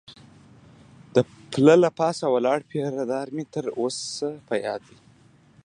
د 1.15 1.15
پله 1.51 1.75
له 1.83 1.89
پاسه 1.99 2.25
ولاړ 2.33 2.59
پیره 2.69 3.03
دار 3.11 3.27
مې 3.35 3.43
تر 3.53 3.65
اوسه 3.79 4.29
یاد 4.67 4.81
دی. 4.89 4.97